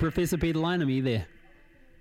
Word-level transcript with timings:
Professor 0.00 0.38
Peter 0.38 0.58
Lineham, 0.58 0.86
are 0.86 0.90
you 0.90 1.02
there? 1.02 1.26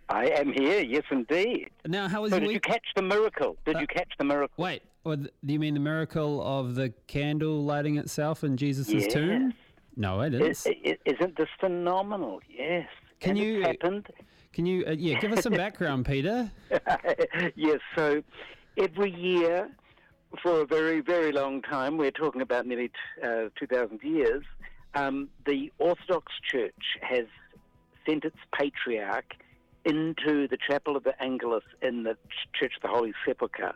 I 0.07 0.27
am 0.27 0.53
here, 0.53 0.79
yes, 0.81 1.03
indeed. 1.11 1.69
Now, 1.85 2.07
how 2.07 2.21
was 2.21 2.31
So 2.31 2.37
your 2.37 2.41
did 2.41 2.47
week? 2.47 2.55
you 2.65 2.71
catch 2.71 2.85
the 2.95 3.01
miracle? 3.01 3.57
Did 3.65 3.75
Uh, 3.75 3.79
you 3.79 3.87
catch 3.87 4.11
the 4.17 4.23
miracle? 4.23 4.63
Wait, 4.63 4.81
or 5.03 5.17
th- 5.17 5.29
do 5.45 5.51
you 5.53 5.59
mean 5.59 5.73
the 5.73 5.81
miracle 5.81 6.41
of 6.41 6.75
the 6.75 6.93
candle 7.07 7.63
lighting 7.65 7.97
itself 7.97 8.43
in 8.45 8.55
Jesus' 8.55 9.05
tomb? 9.13 9.53
No, 9.97 10.21
it 10.21 10.33
is. 10.33 10.65
I- 10.65 10.77
I- 10.85 10.97
isn't 11.05 11.35
this 11.35 11.49
phenomenal? 11.59 12.41
Yes. 12.49 12.87
Can 13.19 13.31
and 13.31 13.39
you- 13.39 13.61
happened. 13.63 14.07
Can 14.53 14.65
you, 14.65 14.85
uh, 14.87 14.91
yeah, 14.97 15.19
give 15.19 15.33
us 15.33 15.43
some 15.43 15.53
background, 15.67 16.05
Peter? 16.05 16.49
yes. 17.55 17.79
So 17.97 18.23
every 18.77 19.11
year, 19.11 19.69
for 20.41 20.61
a 20.61 20.65
very, 20.65 21.01
very 21.01 21.33
long 21.33 21.61
time, 21.63 21.97
we're 21.97 22.11
talking 22.11 22.41
about 22.41 22.65
nearly 22.65 22.87
t- 22.87 22.93
uh, 23.21 23.49
2,000 23.59 24.01
years, 24.01 24.43
um, 24.95 25.29
the 25.45 25.71
Orthodox 25.79 26.31
Church 26.49 26.73
has 27.01 27.25
sent 28.09 28.25
its 28.25 28.37
patriarch 28.57 29.35
into 29.85 30.47
the 30.47 30.57
Chapel 30.67 30.95
of 30.95 31.03
the 31.03 31.21
Angelus 31.21 31.63
in 31.81 32.03
the 32.03 32.17
Church 32.53 32.73
of 32.75 32.81
the 32.81 32.87
Holy 32.87 33.13
Sepulchre. 33.25 33.73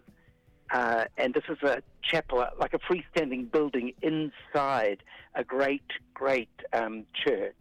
Uh, 0.71 1.05
and 1.17 1.33
this 1.33 1.43
is 1.49 1.57
a 1.63 1.81
chapel, 2.03 2.43
like 2.59 2.73
a 2.73 2.79
freestanding 2.79 3.51
building 3.51 3.93
inside 4.01 5.03
a 5.35 5.43
great, 5.43 5.83
great 6.13 6.49
um, 6.73 7.05
church. 7.25 7.55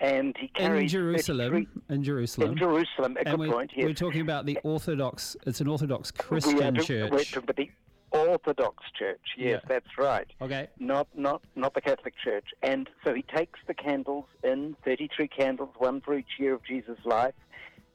And 0.00 0.36
he 0.38 0.48
In 0.62 0.86
Jerusalem. 0.86 1.66
In 1.88 2.04
Jerusalem. 2.04 2.52
In 2.52 2.58
Jerusalem, 2.58 3.16
a 3.16 3.28
and 3.28 3.30
good 3.30 3.40
we're, 3.40 3.52
point. 3.52 3.72
Yes. 3.74 3.86
we're 3.86 3.94
talking 3.94 4.20
about 4.20 4.46
the 4.46 4.56
Orthodox, 4.62 5.36
it's 5.44 5.60
an 5.60 5.66
Orthodox 5.66 6.12
Christian 6.12 6.74
to- 6.74 6.84
church. 6.84 7.36
About 7.36 7.56
the 7.56 7.68
Orthodox 8.10 8.84
Church. 8.98 9.20
Yes, 9.36 9.60
Yeah. 9.62 9.68
that's 9.68 9.98
right. 9.98 10.26
Okay. 10.40 10.68
Not 10.78 11.08
not 11.14 11.42
not 11.56 11.74
the 11.74 11.80
Catholic 11.80 12.14
Church. 12.22 12.46
And 12.62 12.88
so 13.04 13.14
he 13.14 13.22
takes 13.22 13.60
the 13.66 13.74
candles 13.74 14.24
in, 14.42 14.76
33 14.84 15.28
candles, 15.28 15.70
one 15.78 16.00
for 16.00 16.14
each 16.16 16.38
year 16.38 16.54
of 16.54 16.64
Jesus' 16.64 16.98
life, 17.04 17.34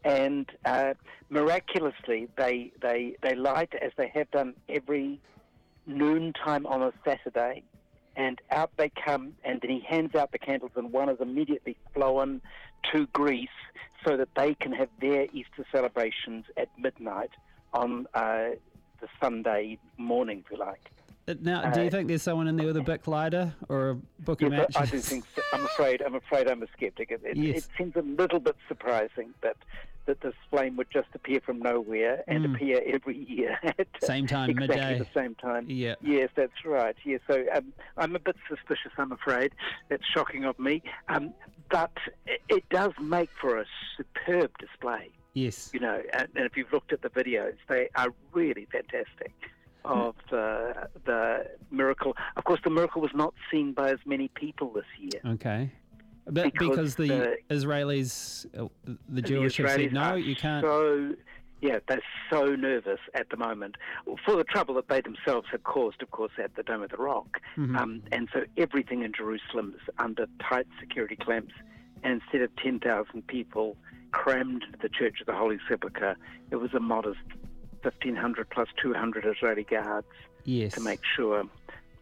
and 0.03 0.49
uh, 0.65 0.93
miraculously 1.29 2.27
they 2.37 2.71
they 2.81 3.15
they 3.21 3.35
light 3.35 3.73
as 3.81 3.91
they 3.97 4.09
have 4.09 4.29
done 4.31 4.53
every 4.69 5.19
noontime 5.85 6.65
on 6.65 6.81
a 6.81 6.93
Saturday. 7.05 7.63
And 8.15 8.39
out 8.51 8.69
they 8.77 8.89
come, 8.89 9.33
and 9.43 9.59
then 9.59 9.71
he 9.71 9.79
hands 9.79 10.13
out 10.13 10.31
the 10.31 10.37
candles, 10.37 10.73
and 10.75 10.91
one 10.93 11.09
is 11.09 11.19
immediately 11.19 11.75
flown 11.95 12.41
to 12.91 13.07
Greece 13.07 13.49
so 14.05 14.17
that 14.17 14.29
they 14.35 14.53
can 14.53 14.71
have 14.71 14.89
their 15.01 15.25
Easter 15.33 15.65
celebrations 15.71 16.45
at 16.55 16.69
midnight 16.77 17.31
on 17.73 18.05
uh, 18.13 18.49
the 19.03 19.09
Sunday 19.21 19.77
morning, 19.97 20.43
if 20.45 20.51
you 20.51 20.57
like. 20.57 20.79
Uh, 21.27 21.35
Now, 21.41 21.69
do 21.71 21.81
you 21.81 21.87
Uh, 21.87 21.91
think 21.91 22.07
there's 22.07 22.21
someone 22.21 22.47
in 22.47 22.55
there 22.55 22.67
with 22.67 22.77
a 22.77 22.81
Bic 22.81 23.05
lighter 23.07 23.53
or 23.69 23.89
a 23.91 23.95
book 24.23 24.41
of 24.41 24.51
Yes, 24.53 24.75
I- 24.75 24.81
I 24.83 24.85
do 24.85 24.91
matches? 24.95 25.09
think. 25.09 25.25
So. 25.35 25.41
I'm 25.53 25.65
afraid. 25.65 26.01
I'm 26.01 26.15
afraid. 26.15 26.49
I'm 26.49 26.63
a 26.63 26.67
skeptic. 26.75 27.11
It, 27.11 27.21
it, 27.25 27.37
Yes. 27.37 27.57
it 27.57 27.67
seems 27.77 27.95
a 27.97 28.01
little 28.01 28.39
bit 28.39 28.55
surprising 28.67 29.33
that 29.41 29.57
that 30.05 30.19
this 30.19 30.33
flame 30.49 30.75
would 30.75 30.91
just 30.91 31.07
appear 31.13 31.39
from 31.39 31.59
nowhere 31.59 32.25
and 32.27 32.45
Mm. 32.45 32.55
appear 32.55 32.81
every 32.85 33.15
year 33.15 33.57
at 33.63 33.87
Same 34.01 34.27
time, 34.27 34.49
exactly 34.49 34.75
midday. 34.77 34.99
the 34.99 35.07
same 35.17 35.33
time. 35.35 35.63
Yeah. 35.69 35.95
Yes, 36.01 36.29
that's 36.35 36.65
right. 36.65 36.93
Yes, 37.05 37.21
so 37.25 37.45
um, 37.55 37.71
I'm 37.95 38.13
a 38.13 38.19
bit 38.19 38.35
suspicious. 38.49 38.91
I'm 38.97 39.13
afraid 39.13 39.53
that's 39.87 40.05
shocking 40.05 40.43
of 40.43 40.59
me, 40.59 40.83
um, 41.07 41.33
but 41.71 41.93
it, 42.27 42.41
it 42.49 42.67
does 42.69 42.91
make 42.99 43.29
for 43.39 43.59
a 43.59 43.65
superb 43.95 44.51
display. 44.57 45.09
Yes. 45.33 45.71
You 45.73 45.79
know, 45.79 46.01
and, 46.13 46.27
and 46.35 46.45
if 46.45 46.55
you've 46.57 46.71
looked 46.71 46.93
at 46.93 47.01
the 47.01 47.09
videos, 47.09 47.55
they 47.67 47.89
are 47.95 48.09
really 48.33 48.67
fantastic. 48.71 49.33
Of 49.85 50.15
the 50.31 50.87
the 51.03 51.45
miracle, 51.69 52.15
of 52.37 52.45
course, 52.45 52.61
the 52.63 52.69
miracle 52.69 53.01
was 53.01 53.11
not 53.13 53.33
seen 53.51 53.73
by 53.73 53.89
as 53.91 53.99
many 54.05 54.29
people 54.29 54.71
this 54.71 54.85
year. 54.97 55.21
Okay. 55.33 55.69
But 56.25 56.45
Because 56.45 56.69
because 56.69 56.95
the 56.95 57.07
the- 57.07 57.37
Israelis, 57.53 58.45
uh, 58.57 58.69
the 58.85 58.97
The 59.09 59.21
Jewish 59.21 59.57
have 59.57 59.71
said, 59.71 59.91
no, 59.91 60.15
you 60.15 60.37
can't. 60.37 60.63
So, 60.63 61.15
yeah, 61.59 61.79
they're 61.89 62.01
so 62.31 62.55
nervous 62.55 62.99
at 63.13 63.29
the 63.29 63.35
moment 63.35 63.75
for 64.25 64.37
the 64.37 64.45
trouble 64.45 64.73
that 64.75 64.87
they 64.87 65.01
themselves 65.01 65.47
had 65.51 65.63
caused, 65.63 66.01
of 66.01 66.11
course, 66.11 66.31
at 66.41 66.55
the 66.55 66.63
Dome 66.63 66.83
of 66.83 66.91
the 66.91 66.97
Rock. 66.97 67.41
Mhm. 67.57 67.77
Um, 67.77 68.03
and 68.13 68.29
so 68.31 68.43
everything 68.55 69.03
in 69.03 69.11
Jerusalem 69.11 69.73
is 69.75 69.89
under 69.99 70.27
tight 70.49 70.67
security 70.79 71.17
clamps. 71.17 71.53
And 72.03 72.21
instead 72.21 72.41
of 72.41 72.55
10,000 72.55 73.27
people 73.27 73.75
crammed 74.13 74.63
the 74.81 74.87
Church 74.87 75.19
of 75.19 75.27
the 75.27 75.35
Holy 75.35 75.59
Sepulchre, 75.67 76.15
it 76.51 76.55
was 76.55 76.73
a 76.73 76.79
modest 76.79 77.19
1,500 77.81 78.49
plus 78.49 78.69
200 78.81 79.25
Israeli 79.25 79.63
guards 79.63 80.07
yes. 80.45 80.73
to 80.73 80.79
make 80.79 81.01
sure 81.15 81.43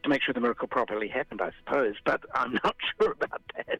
to 0.04 0.10
make 0.10 0.24
sure 0.24 0.34
the 0.34 0.42
miracle 0.42 0.68
properly 0.68 1.08
happened, 1.08 1.42
I 1.42 1.52
suppose. 1.64 1.94
But 2.04 2.22
I'm 2.36 2.54
not 2.64 2.76
sure 3.00 3.12
about 3.12 3.42
that. 3.56 3.80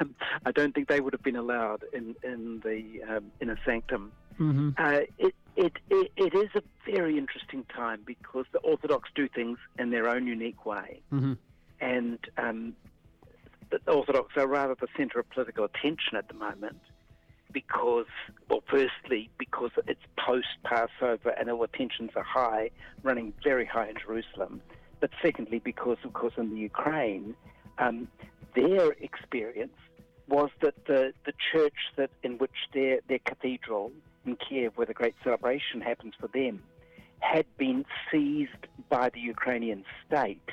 Um, 0.00 0.14
I 0.44 0.52
don't 0.52 0.74
think 0.74 0.88
they 0.88 1.00
would 1.00 1.12
have 1.12 1.22
been 1.22 1.36
allowed 1.36 1.84
in 1.92 2.14
in 2.22 2.60
the 2.60 3.02
um, 3.08 3.32
inner 3.40 3.58
sanctum. 3.64 4.12
hmm 4.36 4.70
Uh, 4.76 5.02
it, 5.18 5.34
it 5.56 5.72
it 5.88 6.12
it 6.16 6.34
is 6.34 6.50
a 6.54 6.62
very 6.90 7.16
interesting 7.16 7.64
time 7.74 8.02
because 8.04 8.46
the 8.52 8.58
Orthodox 8.60 9.10
do 9.14 9.28
things 9.28 9.58
in 9.78 9.90
their 9.90 10.08
own 10.08 10.26
unique 10.26 10.66
way, 10.66 11.00
hmm 11.10 11.34
and 11.80 12.18
um, 12.36 12.74
the 13.70 13.78
Orthodox 13.86 14.36
are 14.36 14.46
rather 14.46 14.74
the 14.74 14.88
centre 14.96 15.20
of 15.20 15.28
political 15.30 15.64
attention 15.64 16.16
at 16.16 16.28
the 16.28 16.34
moment. 16.34 16.80
Because, 17.52 18.06
well, 18.48 18.62
firstly, 18.68 19.30
because 19.38 19.70
it's 19.86 20.00
post 20.16 20.46
Passover 20.64 21.30
and 21.30 21.50
all 21.50 21.66
tensions 21.66 22.10
are 22.16 22.22
high, 22.22 22.70
running 23.02 23.32
very 23.42 23.66
high 23.66 23.88
in 23.88 23.96
Jerusalem. 23.96 24.60
But 25.00 25.10
secondly, 25.22 25.60
because, 25.64 25.98
of 26.04 26.12
course, 26.12 26.34
in 26.36 26.50
the 26.50 26.60
Ukraine, 26.60 27.34
um, 27.78 28.08
their 28.54 28.92
experience 28.92 29.76
was 30.28 30.50
that 30.60 30.74
the, 30.86 31.12
the 31.26 31.32
church 31.52 31.74
that 31.96 32.10
in 32.22 32.38
which 32.38 32.50
their, 32.72 33.00
their 33.08 33.18
cathedral 33.18 33.90
in 34.24 34.36
Kiev, 34.36 34.72
where 34.76 34.86
the 34.86 34.94
great 34.94 35.14
celebration 35.24 35.80
happens 35.80 36.14
for 36.20 36.28
them, 36.28 36.62
had 37.20 37.46
been 37.58 37.84
seized 38.10 38.66
by 38.88 39.10
the 39.10 39.20
Ukrainian 39.20 39.84
state 40.06 40.48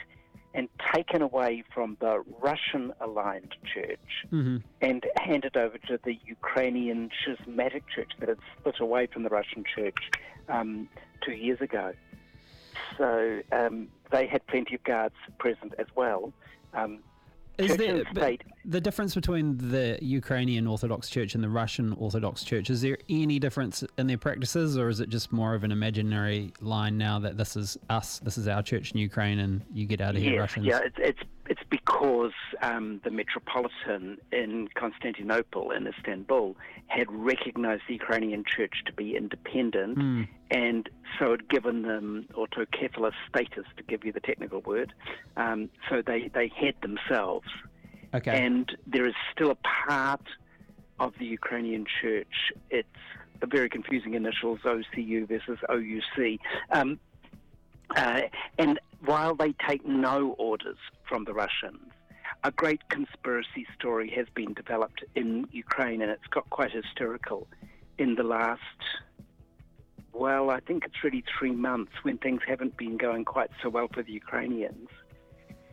and 0.58 0.68
taken 0.94 1.22
away 1.22 1.64
from 1.74 1.96
the 2.02 2.24
Russian 2.42 2.92
aligned 3.00 3.56
church 3.74 4.10
hmm 4.30 4.58
and 4.82 5.06
handed 5.18 5.56
over 5.56 5.78
to 5.90 6.00
the 6.04 6.20
Ukrainian 6.26 7.10
schismatic 7.20 7.84
church 7.94 8.12
that 8.20 8.30
had 8.30 8.40
split 8.58 8.80
away 8.80 9.08
from 9.08 9.24
the 9.24 9.30
Russian 9.30 9.64
church 9.64 10.02
um, 10.50 10.90
two 11.24 11.34
years 11.34 11.62
ago. 11.62 11.94
So 12.98 13.42
um, 13.52 13.88
they 14.12 14.28
had 14.28 14.46
plenty 14.48 14.76
of 14.76 14.84
guards 14.84 15.16
present 15.40 15.74
as 15.78 15.88
well. 15.96 16.34
Um, 16.74 17.00
Is 17.58 17.76
there 17.78 18.04
state. 18.12 18.44
the 18.66 18.80
difference 18.80 19.16
between 19.16 19.58
the 19.58 19.98
Ukrainian 20.02 20.68
Orthodox 20.68 21.10
Church 21.10 21.34
and 21.36 21.44
the 21.44 21.50
Russian 21.50 21.94
Orthodox 21.94 22.44
Church? 22.44 22.70
Is 22.70 22.82
there 22.82 22.98
any 23.10 23.40
difference 23.40 23.84
in 23.98 24.08
their 24.08 24.18
practices, 24.18 24.78
or 24.78 24.90
is 24.90 25.00
it 25.00 25.10
just 25.10 25.32
more 25.32 25.56
of 25.56 25.64
an 25.64 25.72
imaginary 25.72 26.54
line 26.62 26.98
now 26.98 27.18
that 27.20 27.38
this 27.38 27.56
is 27.56 27.78
us, 27.90 28.20
this 28.20 28.38
is 28.38 28.48
our 28.48 28.62
church 28.62 28.92
in 28.92 29.00
Ukraine, 29.00 29.40
and 29.40 29.64
you 29.74 29.86
get 29.86 30.02
out 30.02 30.16
of 30.16 30.22
here, 30.22 30.34
Yes, 30.34 30.40
Russians? 30.42 30.66
yeah, 30.68 30.80
it's 30.86 30.96
it's, 31.00 31.20
it's 31.22 31.27
because 31.98 32.32
um, 32.62 33.02
the 33.04 33.10
metropolitan 33.12 34.18
in 34.32 34.68
Constantinople 34.76 35.72
in 35.72 35.88
Istanbul 35.88 36.56
had 36.88 37.08
recognised 37.12 37.84
the 37.88 37.96
Ukrainian 37.96 38.44
church 38.46 38.74
to 38.86 38.94
be 38.94 39.16
independent, 39.16 39.98
Hmm. 39.98 40.24
and 40.52 40.90
so 41.18 41.32
had 41.32 41.50
given 41.50 41.82
them 41.82 42.28
autocephalous 42.34 43.14
status, 43.30 43.66
to 43.78 43.84
give 43.84 44.06
you 44.06 44.12
the 44.12 44.20
technical 44.20 44.62
word. 44.62 44.94
Um, 45.38 45.70
so 45.90 46.02
they 46.06 46.30
they 46.34 46.50
head 46.50 46.76
themselves, 46.82 47.48
Okay. 48.14 48.46
and 48.46 48.66
there 48.86 49.08
is 49.08 49.16
still 49.34 49.52
a 49.52 49.60
part 49.88 50.28
of 51.00 51.14
the 51.20 51.26
Ukrainian 51.26 51.86
church. 52.02 52.36
It's 52.70 52.88
a 53.42 53.48
very 53.48 53.70
confusing 53.70 54.14
initials 54.14 54.60
OCU 54.64 55.28
versus 55.28 55.60
OUC. 55.70 56.40
Um, 56.72 57.00
uh, 57.96 58.22
and 58.58 58.80
while 59.08 59.36
they 59.36 59.56
take 59.68 59.88
no 59.88 60.36
orders 60.38 60.78
from 61.08 61.24
the 61.24 61.34
Russians, 61.34 61.92
a 62.44 62.52
great 62.52 62.82
conspiracy 62.90 63.66
story 63.74 64.12
has 64.16 64.28
been 64.36 64.54
developed 64.54 65.04
in 65.16 65.48
Ukraine, 65.52 66.02
and 66.02 66.12
it's 66.12 66.28
got 66.30 66.50
quite 66.50 66.72
hysterical 66.72 67.48
in 67.98 68.16
the 68.16 68.24
last, 68.24 68.62
well, 70.12 70.50
I 70.50 70.60
think 70.60 70.84
it's 70.84 71.04
really 71.06 71.24
three 71.40 71.54
months 71.54 71.94
when 72.04 72.18
things 72.18 72.42
haven't 72.46 72.76
been 72.76 72.98
going 72.98 73.24
quite 73.24 73.50
so 73.64 73.70
well 73.70 73.88
for 73.94 74.04
the 74.04 74.12
Ukrainians. 74.12 74.90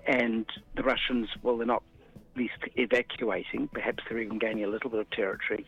And 0.06 0.46
the 0.76 0.84
Russians, 0.84 1.28
well, 1.42 1.56
they're 1.56 1.66
not 1.66 1.82
least 2.36 2.58
evacuating, 2.76 3.68
perhaps 3.68 4.04
they're 4.08 4.20
even 4.20 4.38
gaining 4.38 4.64
a 4.64 4.68
little 4.68 4.90
bit 4.90 5.00
of 5.00 5.10
territory. 5.10 5.66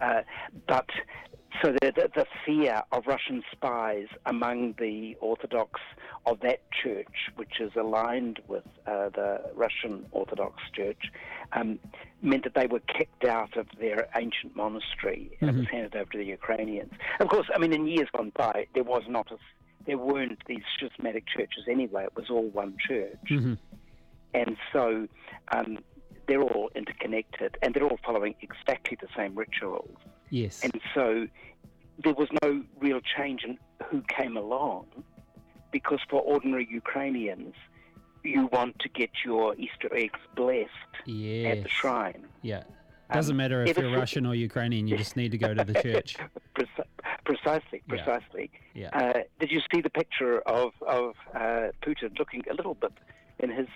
Uh, 0.00 0.20
but 0.68 0.88
so 1.62 1.72
the, 1.72 1.92
the, 1.94 2.10
the 2.14 2.26
fear 2.44 2.82
of 2.92 3.06
Russian 3.06 3.42
spies 3.52 4.06
among 4.26 4.74
the 4.78 5.16
Orthodox 5.20 5.80
of 6.26 6.40
that 6.40 6.60
church, 6.82 7.30
which 7.36 7.60
is 7.60 7.72
aligned 7.76 8.40
with 8.48 8.64
uh, 8.86 9.08
the 9.10 9.40
Russian 9.54 10.06
Orthodox 10.12 10.62
Church, 10.74 11.10
um, 11.52 11.78
meant 12.22 12.44
that 12.44 12.54
they 12.54 12.66
were 12.66 12.80
kicked 12.80 13.24
out 13.24 13.56
of 13.56 13.66
their 13.80 14.08
ancient 14.16 14.54
monastery 14.56 15.30
and 15.40 15.50
it 15.50 15.56
was 15.56 15.66
handed 15.70 15.94
over 15.96 16.10
to 16.12 16.18
the 16.18 16.24
Ukrainians. 16.24 16.92
Of 17.20 17.28
course, 17.28 17.46
I 17.54 17.58
mean, 17.58 17.72
in 17.72 17.86
years 17.86 18.08
gone 18.16 18.32
by, 18.36 18.66
there 18.74 18.84
was 18.84 19.02
not 19.08 19.30
a, 19.30 19.36
there 19.86 19.98
weren't 19.98 20.38
these 20.46 20.62
schismatic 20.76 21.24
churches 21.26 21.64
anyway. 21.68 22.04
It 22.04 22.16
was 22.16 22.30
all 22.30 22.48
one 22.48 22.76
church 22.86 23.16
hmm 23.28 23.54
and 24.34 24.56
so 24.72 25.08
um, 25.52 25.78
they're 26.28 26.42
all 26.42 26.70
interconnected 26.76 27.56
and 27.62 27.74
they're 27.74 27.84
all 27.84 27.98
following 28.04 28.34
exactly 28.42 28.96
the 29.00 29.08
same 29.16 29.34
rituals. 29.34 29.96
Yes. 30.30 30.60
And 30.62 30.72
so 30.94 31.26
there 32.04 32.14
was 32.14 32.28
no 32.44 32.62
real 32.78 33.00
change 33.16 33.42
in 33.44 33.58
who 33.90 34.02
came 34.02 34.36
along 34.36 34.86
because 35.72 35.98
for 36.08 36.20
ordinary 36.20 36.68
Ukrainians, 36.70 37.54
you 38.22 38.46
want 38.52 38.78
to 38.80 38.88
get 38.90 39.10
your 39.24 39.54
Easter 39.56 39.88
eggs 39.94 40.20
blessed 40.36 40.68
yes. 41.06 41.56
at 41.56 41.62
the 41.64 41.68
shrine. 41.68 42.26
Yeah. 42.42 42.64
Doesn't 43.12 43.32
Um, 43.32 43.38
matter 43.38 43.62
if 43.62 43.70
ever 43.78 43.88
you're 43.88 43.98
Russian 43.98 44.26
or 44.26 44.34
Ukrainian, 44.34 44.86
you 44.86 44.96
just 44.98 45.16
need 45.16 45.30
to 45.32 45.38
go 45.38 45.54
to 45.54 45.64
the 45.64 45.72
church. 45.82 46.16
Preci- 46.54 46.84
Precisely, 47.24 47.82
Yeah. 47.88 48.04
precisely. 48.04 48.50
Yeah. 48.74 48.88
Uh, 48.92 49.20
did 49.40 49.50
you 49.50 49.60
see 49.72 49.80
the 49.80 49.90
picture 49.90 50.40
of 50.40 50.72
of 50.86 51.14
uh, 51.34 51.68
Putin 51.82 52.18
looking 52.18 52.42
a 52.50 52.54
little 52.54 52.74
bit 52.74 52.92
in 53.38 53.50
his, 53.50 53.68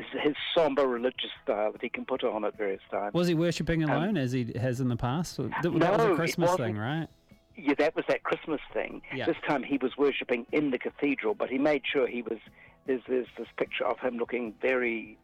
his 0.00 0.22
his 0.22 0.34
somber 0.56 0.86
religious 0.86 1.30
style 1.42 1.72
that 1.72 1.82
he 1.82 1.88
can 1.88 2.04
put 2.04 2.24
on 2.24 2.44
at 2.44 2.56
various 2.56 2.82
times? 2.90 3.14
Was 3.14 3.28
he 3.28 3.34
worshipping 3.34 3.82
alone 3.82 4.16
as 4.16 4.32
he 4.32 4.52
has 4.58 4.80
in 4.80 4.88
the 4.88 4.96
past? 4.96 5.36
That, 5.36 5.50
that 5.62 5.72
was 5.72 6.00
Um, 6.00 6.12
a 6.12 6.16
Christmas 6.16 6.54
thing, 6.56 6.76
right? 6.76 7.08
Yeah, 7.56 7.74
that 7.78 7.94
was 7.94 8.04
that 8.08 8.22
Christmas 8.22 8.60
thing. 8.72 9.02
Yeah. 9.14 9.26
This 9.26 9.36
time 9.46 9.62
he 9.62 9.76
was 9.76 9.96
worshipping 9.98 10.46
in 10.52 10.70
the 10.70 10.78
cathedral, 10.78 11.34
but 11.34 11.50
he 11.50 11.58
made 11.58 11.82
sure 11.90 12.06
he 12.06 12.22
was. 12.22 12.38
There's, 12.86 13.02
there's 13.06 13.26
this 13.36 13.46
picture 13.58 13.86
of 13.86 13.98
him 14.00 14.16
looking 14.16 14.54
very 14.62 15.18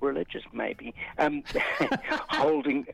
religious, 0.00 0.42
maybe, 0.52 0.94
um, 1.18 1.42
holding 2.28 2.86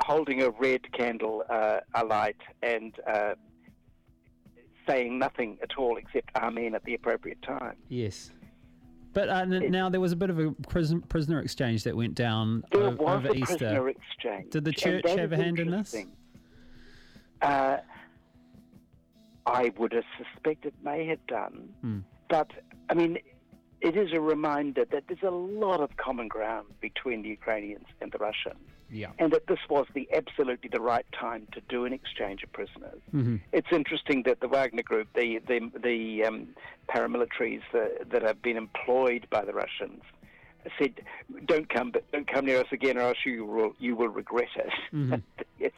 holding 0.00 0.42
a 0.42 0.50
red 0.50 0.92
candle 0.92 1.42
uh, 1.50 1.80
alight 1.94 2.36
and 2.62 2.94
uh, 3.06 3.34
saying 4.86 5.18
nothing 5.18 5.58
at 5.62 5.76
all 5.76 5.96
except 5.96 6.30
Amen 6.36 6.74
at 6.74 6.84
the 6.84 6.94
appropriate 6.94 7.40
time. 7.42 7.76
Yes. 7.88 8.30
But 9.16 9.30
uh, 9.30 9.46
now 9.46 9.88
there 9.88 9.98
was 10.02 10.12
a 10.12 10.16
bit 10.16 10.28
of 10.28 10.38
a 10.38 10.50
prison, 10.68 11.00
prisoner 11.00 11.40
exchange 11.40 11.84
that 11.84 11.96
went 11.96 12.14
down 12.14 12.62
There 12.70 12.82
o- 12.82 12.90
was 12.90 13.16
over 13.16 13.28
a 13.28 13.34
Easter. 13.34 13.56
prisoner 13.56 13.88
exchange. 13.88 14.50
Did 14.50 14.64
the 14.66 14.72
church 14.72 15.08
have 15.08 15.32
a 15.32 15.36
hand 15.36 15.58
in 15.58 15.70
this? 15.70 15.96
Uh, 17.40 17.78
I 19.46 19.72
would 19.78 19.92
have 19.92 20.04
suspected 20.18 20.74
may 20.84 21.06
have 21.06 21.26
done, 21.28 21.70
Hmm. 21.80 21.98
but 22.28 22.50
I 22.90 22.94
mean, 22.94 23.16
it 23.80 23.96
is 23.96 24.12
a 24.12 24.20
reminder 24.20 24.84
that 24.92 25.04
there's 25.08 25.22
a 25.22 25.30
lot 25.30 25.80
of 25.80 25.96
common 25.96 26.28
ground 26.28 26.66
between 26.82 27.22
the 27.22 27.30
Ukrainians 27.30 27.86
and 28.02 28.12
the 28.12 28.18
Russians, 28.18 28.58
Yeah. 28.88 29.10
and 29.18 29.32
that 29.32 29.46
this 29.48 29.58
was 29.68 29.86
the 29.94 30.08
absolutely 30.14 30.70
the 30.72 30.80
right 30.80 31.06
time 31.18 31.46
to 31.52 31.60
do 31.68 31.84
an 31.84 31.92
exchange 31.92 32.42
of 32.42 32.52
prisoners. 32.52 33.00
hmm 33.10 33.36
It's 33.52 33.72
interesting 33.72 34.22
that 34.24 34.40
the 34.40 34.48
Wagner 34.48 34.82
Group, 34.82 35.08
the 35.14 35.40
the, 35.46 35.70
the 35.82 36.24
um, 36.24 36.48
paramilitaries 36.88 37.62
that, 37.72 38.10
that 38.10 38.22
have 38.22 38.40
been 38.42 38.56
employed 38.56 39.26
by 39.30 39.44
the 39.44 39.52
Russians, 39.52 40.02
said, 40.78 40.94
"Don't 41.46 41.68
come, 41.68 41.90
but 41.90 42.10
don't 42.12 42.26
come 42.32 42.46
near 42.46 42.60
us 42.60 42.66
again, 42.72 42.96
or 42.96 43.02
else 43.02 43.18
you 43.24 43.44
will 43.44 43.74
you 43.78 43.96
will 43.96 44.08
regret 44.08 44.48
it." 44.56 44.72
Mhm. 44.92 45.22
it's 45.58 45.76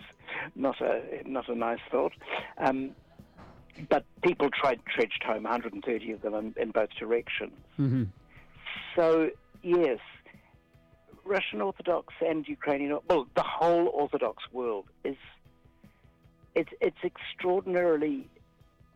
not 0.55 0.81
a 0.81 1.03
not 1.25 1.49
a 1.49 1.55
nice 1.55 1.81
thought. 1.91 2.13
Um, 2.59 2.91
but 3.89 4.05
people 4.23 4.51
tried 4.51 4.81
trudged 4.95 5.23
home, 5.25 5.45
130 5.45 6.13
of 6.13 6.21
them 6.23 6.35
in, 6.35 6.55
in 6.61 6.71
both 6.73 6.91
directions. 6.99 7.53
hmm 7.77 8.05
So 8.97 9.31
yes, 9.63 9.99
Russian 11.29 11.61
Orthodox 11.61 12.15
and 12.27 12.49
Ukrainian, 12.49 12.99
well, 13.09 13.27
the 13.35 13.43
whole 13.43 13.89
Orthodox 13.89 14.43
world 14.53 14.87
is 15.05 15.17
it's 16.55 16.71
it's 16.81 17.03
extraordinarily 17.05 18.27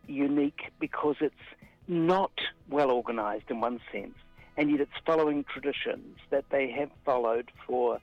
unique 0.07 0.71
because 0.79 1.15
it's 1.21 1.47
not 1.87 2.31
well 2.69 2.91
organized 2.91 3.49
in 3.49 3.61
one 3.61 3.79
sense, 3.91 4.15
and 4.57 4.71
yet 4.71 4.81
it's 4.81 4.97
following 5.05 5.43
traditions 5.43 6.17
that 6.31 6.45
they 6.49 6.69
have 6.71 6.89
followed 7.05 7.51
for 7.65 7.99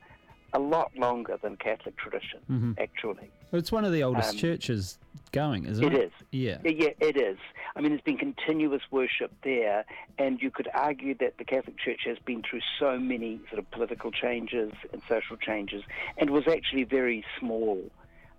a 0.53 0.59
lot 0.59 0.91
longer 0.97 1.39
than 1.43 1.57
Catholic 1.57 1.97
tradition, 1.97 2.41
Mhm. 2.51 2.81
actually. 2.81 3.31
It's 3.53 3.71
one 3.73 3.85
of 3.85 3.93
the 3.93 4.03
oldest 4.03 4.31
Um, 4.33 4.37
churches 4.39 4.99
going, 5.33 5.65
isn't 5.67 5.85
it? 5.85 5.93
It 5.95 6.03
is. 6.05 6.13
Yeah. 6.33 6.59
Yeah, 6.65 6.91
it 7.01 7.17
is. 7.17 7.39
I 7.77 7.81
mean, 7.81 7.91
there's 7.91 8.01
been 8.03 8.19
continuous 8.19 8.83
worship 8.91 9.33
there, 9.43 9.85
and 10.19 10.41
you 10.43 10.51
could 10.51 10.69
argue 10.75 11.15
that 11.17 11.39
the 11.39 11.45
Catholic 11.45 11.79
Church 11.79 12.01
has 12.05 12.19
been 12.19 12.43
through 12.43 12.61
so 12.79 12.99
many 12.99 13.39
sort 13.49 13.59
of 13.61 13.71
political 13.71 14.11
changes 14.11 14.73
and 14.93 15.03
social 15.09 15.37
changes, 15.37 15.83
and 16.19 16.31
was 16.31 16.47
actually 16.49 16.85
very 16.85 17.25
small, 17.39 17.91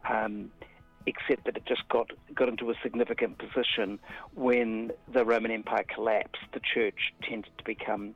um, 0.10 0.52
except 1.06 1.46
that 1.46 1.56
it 1.57 1.66
just 1.66 1.88
got 1.90 2.12
got 2.36 2.48
into 2.50 2.69
a 2.69 2.75
significant 2.84 3.38
position 3.38 4.00
when 4.36 4.92
the 5.07 5.24
Roman 5.25 5.52
Empire 5.52 5.84
collapsed. 5.84 6.42
The 6.54 6.60
Church 6.60 7.14
tended 7.24 7.52
to 7.57 7.64
become 7.64 8.14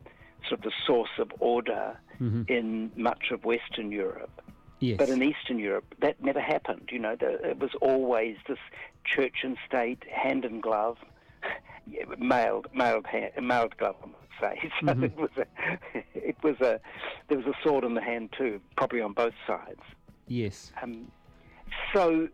sort 0.47 0.59
of 0.59 0.61
the 0.63 0.71
source 0.85 1.17
of 1.17 1.31
order 1.39 1.97
hmm 2.17 2.43
in 2.47 2.91
much 2.95 3.31
of 3.31 3.43
Western 3.45 3.91
Europe. 3.91 4.41
Yes. 4.79 4.97
But 4.97 5.09
in 5.09 5.23
Eastern 5.23 5.57
Europe, 5.57 5.85
that 6.01 6.21
never 6.21 6.41
happened. 6.41 6.89
You 6.91 6.99
know, 6.99 7.15
the, 7.15 7.31
it 7.49 7.59
was 7.59 7.71
always 7.81 8.35
this 8.47 8.59
church 9.05 9.37
and 9.43 9.57
state, 9.67 10.03
hand 10.11 10.43
in 10.45 10.59
glove, 10.61 10.97
mailed, 12.19 12.67
mailed, 12.73 13.05
hand, 13.07 13.31
mailed 13.41 13.77
glove. 13.77 13.95
I 14.03 14.05
would 14.07 14.15
say. 14.41 14.69
So 14.81 14.93
Mhm. 14.93 15.03
it 15.05 15.15
was 15.17 15.29
a, 15.37 15.45
it 16.13 16.35
was 16.43 16.59
a, 16.61 16.79
there 17.29 17.37
was 17.37 17.47
a 17.47 17.53
sword 17.63 17.83
in 17.85 17.93
the 17.93 18.01
hand 18.01 18.33
too, 18.37 18.59
probably 18.77 19.01
on 19.01 19.13
both 19.13 19.33
sides. 19.47 19.81
yes. 20.27 20.71
Um, 20.81 21.09
so 21.93 22.27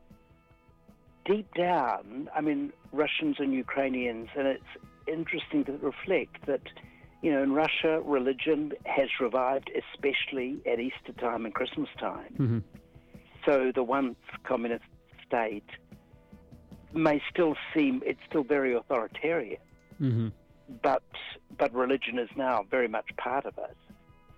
deep 1.26 1.48
down, 1.54 2.30
I 2.36 2.42
mean, 2.42 2.74
Russians 2.92 3.36
and 3.40 3.54
Ukrainians, 3.54 4.30
and 4.36 4.48
it's 4.48 4.72
interesting 5.08 5.64
to 5.66 5.74
reflect 5.74 6.46
that, 6.48 6.62
you 7.22 7.32
know, 7.32 7.44
in 7.44 7.54
Russia, 7.54 8.02
religion 8.04 8.72
has 8.86 9.10
revived, 9.20 9.70
especially 9.94 10.58
at 10.66 10.80
Easter 10.80 11.14
time 11.20 11.46
and 11.46 11.54
Christmas 11.54 11.90
time. 12.00 12.34
hmm 12.38 12.60
So 13.46 13.72
the 13.74 13.84
once 13.84 14.18
communist 14.44 14.86
state 15.28 15.70
may 16.94 17.22
still 17.32 17.56
seem 17.74 18.02
it's 18.06 18.20
still 18.30 18.44
very 18.44 18.76
authoritarian, 18.76 19.62
hmm 19.98 20.28
but 20.84 21.04
but 21.58 21.74
religion 21.74 22.18
is 22.18 22.30
now 22.38 22.64
very 22.70 22.88
much 22.88 23.10
part 23.18 23.46
of 23.46 23.58
it, 23.58 23.76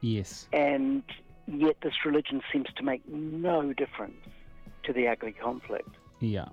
Yes. 0.02 0.48
and 0.52 1.04
yet 1.48 1.78
this 1.82 1.94
religion 2.06 2.42
seems 2.52 2.68
to 2.76 2.84
make 2.84 3.02
no 3.08 3.72
difference 3.74 4.18
to 4.84 4.94
the 4.94 5.08
ugly 5.08 5.32
conflict. 5.32 5.90
Yeah. 6.20 6.46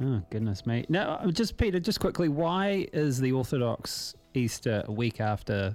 Oh 0.00 0.22
goodness 0.30 0.64
me! 0.66 0.84
Now, 0.88 1.14
uh, 1.16 1.30
just 1.32 1.56
Peter, 1.56 1.80
just 1.80 2.00
quickly, 2.00 2.28
why 2.28 2.86
is 2.92 3.20
the 3.20 3.32
Orthodox 3.32 4.14
Easter 4.38 4.82
a 4.86 4.92
week 4.92 5.20
after 5.20 5.74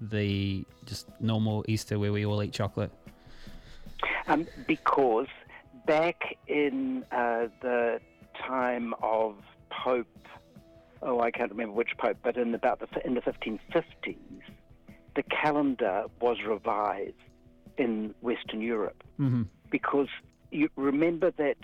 the 0.00 0.64
just 0.84 1.08
normal 1.20 1.64
Easter 1.68 1.98
where 1.98 2.12
we 2.12 2.26
all 2.26 2.42
eat 2.42 2.52
chocolate? 2.52 2.90
Um, 4.26 4.46
because 4.66 5.28
back 5.86 6.36
in 6.46 7.04
uh, 7.12 7.46
the 7.62 8.00
time 8.46 8.94
of 9.02 9.36
Pope, 9.70 10.06
oh, 11.02 11.20
I 11.20 11.30
can't 11.30 11.50
remember 11.50 11.74
which 11.74 11.90
Pope, 11.98 12.18
but 12.22 12.36
in 12.36 12.54
about 12.54 12.80
the 12.80 13.06
in 13.06 13.14
the 13.14 13.20
1550s, 13.20 14.42
the 15.14 15.22
calendar 15.24 16.04
was 16.20 16.38
revised 16.46 17.14
in 17.78 18.14
Western 18.20 18.60
Europe 18.60 19.02
hmm 19.16 19.42
because 19.70 20.06
you 20.52 20.68
remember 20.76 21.32
that 21.32 21.56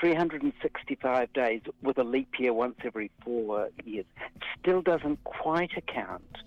365 0.00 1.32
days 1.32 1.60
with 1.82 1.98
a 1.98 2.04
leap 2.04 2.38
year 2.38 2.52
once 2.52 2.76
every 2.84 3.10
four 3.22 3.68
years 3.84 4.06
still 4.58 4.80
doesn't 4.82 5.22
quite 5.24 5.70
account 5.76 6.38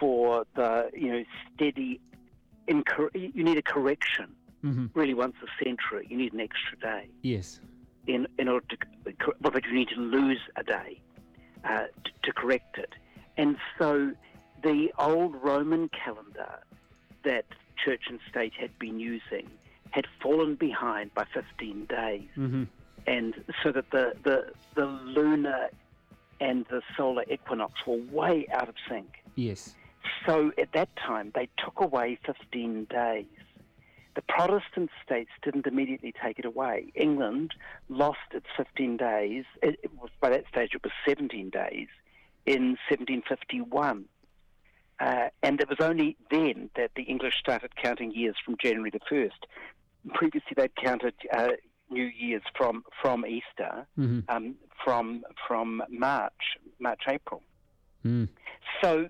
for 0.00 0.44
the 0.56 0.90
you 0.94 1.10
know 1.12 1.24
steady. 1.54 2.00
Incor- 2.68 3.10
you 3.14 3.44
need 3.44 3.58
a 3.58 3.62
correction 3.62 4.34
hmm 4.60 4.86
really 4.94 5.14
once 5.14 5.34
a 5.42 5.64
century. 5.64 6.04
You 6.10 6.16
need 6.16 6.32
an 6.32 6.40
extra 6.40 6.76
day 6.80 7.08
Yes. 7.22 7.60
in 8.08 8.26
in 8.38 8.48
order 8.48 8.66
to 8.66 8.76
well, 9.40 9.52
but 9.52 9.64
you 9.64 9.72
need 9.72 9.88
to 9.90 10.00
lose 10.00 10.40
a 10.56 10.64
day 10.64 11.00
uh, 11.64 11.84
to, 12.04 12.10
to 12.24 12.32
correct 12.32 12.76
it. 12.78 12.92
And 13.36 13.56
so 13.78 14.12
the 14.64 14.88
old 14.98 15.36
Roman 15.36 15.88
calendar 15.90 16.58
that 17.22 17.44
church 17.84 18.04
and 18.08 18.18
state 18.28 18.54
had 18.58 18.76
been 18.80 18.98
using 18.98 19.48
had 19.90 20.06
fallen 20.20 20.56
behind 20.56 21.14
by 21.14 21.24
15 21.32 21.86
days, 21.86 22.28
hmm 22.34 22.64
and 23.16 23.34
so 23.62 23.72
that 23.72 23.90
the 23.90 24.12
the, 24.22 24.52
the 24.74 24.86
lunar 24.86 25.70
and 26.40 26.66
the 26.70 26.82
solar 26.96 27.24
equinox 27.30 27.72
were 27.86 28.00
way 28.10 28.46
out 28.52 28.68
of 28.68 28.74
sync. 28.88 29.22
Yes. 29.36 29.74
So 30.26 30.52
at 30.58 30.72
that 30.72 30.90
time, 30.96 31.32
they 31.34 31.48
took 31.62 31.80
away 31.80 32.18
15 32.26 32.86
days. 32.90 33.26
The 34.14 34.22
Protestant 34.22 34.90
states 35.04 35.30
didn't 35.42 35.66
immediately 35.66 36.12
take 36.22 36.38
it 36.38 36.44
away. 36.44 36.92
England 36.94 37.52
lost 37.88 38.18
its 38.32 38.46
15 38.56 38.96
days. 38.96 39.44
It, 39.62 39.78
it 39.82 39.90
was, 40.00 40.10
by 40.20 40.30
that 40.30 40.44
stage, 40.48 40.70
it 40.74 40.82
was 40.82 40.92
17 41.06 41.50
days 41.50 41.88
in 42.46 42.78
1751. 42.88 44.04
Uh, 44.98 45.28
and 45.42 45.60
it 45.60 45.68
was 45.68 45.78
only 45.80 46.16
then 46.30 46.70
that 46.76 46.92
the 46.96 47.02
English 47.02 47.34
started 47.38 47.76
counting 47.76 48.12
years 48.14 48.36
from 48.44 48.56
January 48.62 48.90
the 48.90 49.00
1st. 49.10 49.30
Previously, 50.14 50.52
they'd 50.56 50.74
counted 50.76 51.14
uh, 51.32 51.48
New 51.90 52.10
Year's 52.18 52.42
from, 52.56 52.84
from 53.00 53.24
Easter, 53.26 53.86
hmm 53.96 54.20
um, 54.28 54.56
from, 54.84 55.24
from 55.48 55.82
March, 55.88 56.58
March, 56.78 57.02
April. 57.08 57.42
Mm. 58.04 58.28
So, 58.82 59.08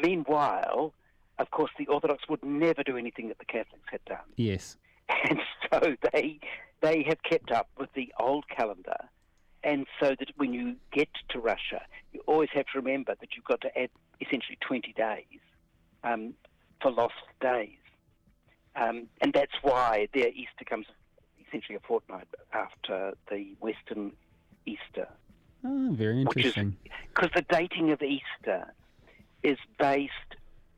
meanwhile, 0.00 0.94
of 1.40 1.50
course, 1.50 1.70
the 1.78 1.86
Orthodox 1.86 2.28
would 2.28 2.44
never 2.44 2.82
do 2.84 2.96
anything 2.96 3.28
that 3.28 3.38
the 3.38 3.46
Catholics 3.46 3.88
had 3.90 4.04
done. 4.04 4.28
Yes. 4.36 4.76
And 5.28 5.40
so 5.70 5.96
they 6.12 6.38
they 6.80 7.04
have 7.06 7.22
kept 7.22 7.50
up 7.50 7.68
with 7.78 7.92
the 7.94 8.12
old 8.18 8.44
calendar, 8.48 9.08
and 9.62 9.86
so 10.00 10.10
that 10.18 10.28
when 10.36 10.54
you 10.54 10.76
get 10.92 11.08
to 11.30 11.40
Russia, 11.40 11.82
you 12.12 12.20
always 12.26 12.48
have 12.54 12.66
to 12.66 12.78
remember 12.78 13.14
that 13.20 13.30
you've 13.34 13.44
got 13.44 13.60
to 13.62 13.78
add 13.78 13.90
essentially 14.20 14.56
20 14.60 14.94
days 14.94 15.40
um, 16.04 16.34
for 16.80 16.90
lost 16.90 17.14
days, 17.40 17.78
um, 18.76 19.08
and 19.20 19.32
that's 19.32 19.52
why 19.62 20.08
their 20.14 20.28
Easter 20.28 20.64
comes 20.64 20.86
essentially 21.50 21.76
a 21.76 21.80
fortnight 21.80 22.28
after 22.52 23.12
the 23.30 23.54
Western 23.60 24.12
Easter. 24.66 25.08
Oh, 25.64 25.88
very 25.92 26.20
interesting. 26.22 26.76
Because 27.14 27.30
the 27.34 27.44
dating 27.50 27.90
of 27.90 28.00
Easter 28.02 28.72
is 29.42 29.58
based, 29.78 30.12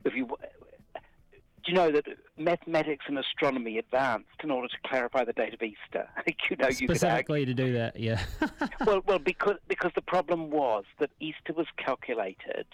if 0.03 0.15
you 0.15 0.27
do 0.27 1.71
you 1.71 1.77
know 1.77 1.91
that 1.91 2.05
mathematics 2.37 3.05
and 3.07 3.17
astronomy 3.17 3.77
advanced 3.77 4.27
in 4.43 4.51
order 4.51 4.67
to 4.67 4.75
clarify 4.85 5.23
the 5.23 5.31
date 5.31 5.53
of 5.53 5.61
Easter? 5.61 6.09
you 6.49 6.57
know, 6.57 6.69
specifically 6.69 7.41
you 7.41 7.45
to 7.45 7.53
do 7.53 7.73
that, 7.73 7.97
yeah. 7.97 8.21
well, 8.85 9.01
well, 9.05 9.19
because 9.19 9.55
because 9.67 9.91
the 9.95 10.01
problem 10.01 10.49
was 10.49 10.83
that 10.99 11.09
Easter 11.21 11.53
was 11.55 11.67
calculated 11.77 12.65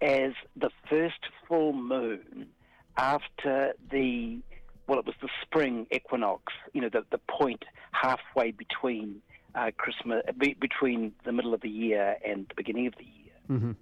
as 0.00 0.32
the 0.56 0.70
first 0.90 1.20
full 1.46 1.72
moon 1.72 2.48
after 2.96 3.74
the 3.90 4.38
well, 4.86 4.98
it 4.98 5.06
was 5.06 5.14
the 5.22 5.28
spring 5.42 5.86
equinox. 5.90 6.52
You 6.72 6.82
know, 6.82 6.88
the 6.88 7.04
the 7.10 7.20
point 7.28 7.64
halfway 7.92 8.50
between 8.50 9.22
uh, 9.54 9.70
Christmas, 9.76 10.22
be, 10.38 10.54
between 10.60 11.12
the 11.24 11.32
middle 11.32 11.54
of 11.54 11.60
the 11.60 11.68
year 11.68 12.16
and 12.26 12.46
the 12.48 12.54
beginning 12.54 12.86
of 12.86 12.94
the 12.96 13.04
year, 13.04 13.34
mm-hmm. 13.50 13.72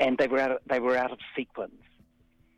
and 0.00 0.18
they 0.18 0.28
were 0.28 0.38
out 0.38 0.52
of, 0.52 0.58
they 0.66 0.80
were 0.80 0.96
out 0.96 1.12
of 1.12 1.18
sequence, 1.36 1.82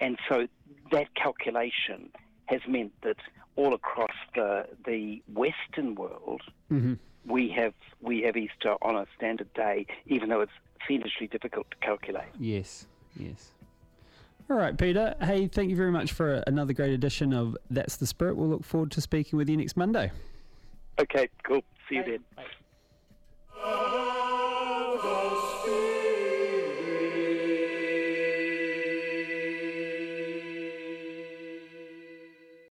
and 0.00 0.18
so 0.28 0.46
that 0.92 1.14
calculation 1.14 2.10
has 2.46 2.60
meant 2.68 2.92
that 3.02 3.16
all 3.56 3.74
across 3.74 4.16
the 4.34 4.66
the 4.84 5.22
Western 5.32 5.94
world, 5.94 6.42
mm-hmm. 6.70 6.94
we 7.26 7.48
have 7.50 7.74
we 8.00 8.22
have 8.22 8.36
Easter 8.36 8.74
on 8.82 8.96
a 8.96 9.06
standard 9.16 9.52
day, 9.54 9.86
even 10.06 10.28
though 10.28 10.40
it's 10.40 10.52
fiendishly 10.86 11.26
difficult 11.26 11.70
to 11.70 11.76
calculate. 11.78 12.28
Yes, 12.38 12.86
yes. 13.16 13.52
All 14.50 14.56
right, 14.56 14.76
Peter. 14.76 15.14
Hey, 15.22 15.46
thank 15.46 15.70
you 15.70 15.76
very 15.76 15.90
much 15.90 16.12
for 16.12 16.42
another 16.46 16.74
great 16.74 16.92
edition 16.92 17.32
of 17.32 17.56
That's 17.70 17.96
the 17.96 18.06
Spirit. 18.06 18.36
We'll 18.36 18.48
look 18.48 18.64
forward 18.64 18.90
to 18.92 19.00
speaking 19.00 19.38
with 19.38 19.48
you 19.48 19.56
next 19.56 19.76
Monday. 19.76 20.12
Okay, 21.00 21.28
cool. 21.44 21.62
See 21.88 21.96
you 21.96 22.02
Bye. 22.02 22.10
then. 22.10 22.24
Bye. 22.36 22.44